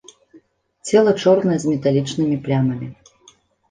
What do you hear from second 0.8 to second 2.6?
Цела чорнае з металічнымі